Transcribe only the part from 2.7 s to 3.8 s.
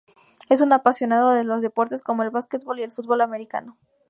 y el fútbol americano.